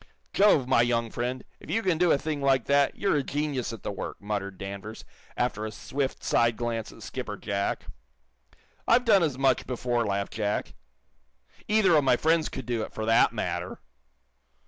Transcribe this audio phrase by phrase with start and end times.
[0.33, 3.71] "Jove, my young friend, if you can do a thing like that, you're a genius
[3.71, 5.05] at the work," muttered Danvers,
[5.37, 7.85] after a swift, side glance at Skipper Jack.
[8.87, 10.73] "I've done as much before," laughed Jack.
[11.67, 13.79] "Either of my friends could do it, for that matter."